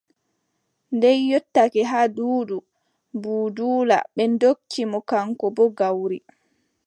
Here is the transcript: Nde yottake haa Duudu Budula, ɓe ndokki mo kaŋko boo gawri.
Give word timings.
Nde 0.95 1.09
yottake 1.29 1.81
haa 1.91 2.07
Duudu 2.15 2.57
Budula, 3.21 3.97
ɓe 4.15 4.23
ndokki 4.33 4.81
mo 4.91 4.99
kaŋko 5.09 5.45
boo 5.55 5.69
gawri. 5.77 6.17